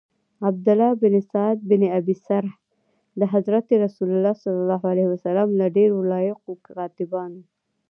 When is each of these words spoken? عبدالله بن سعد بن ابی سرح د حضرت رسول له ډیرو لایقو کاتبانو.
عبدالله 0.47 0.91
بن 1.01 1.15
سعد 1.31 1.57
بن 1.69 1.81
ابی 1.99 2.15
سرح 2.27 2.51
د 3.19 3.21
حضرت 3.33 3.67
رسول 3.83 4.09
له 5.61 5.65
ډیرو 5.77 5.97
لایقو 6.11 6.51
کاتبانو. 6.67 7.41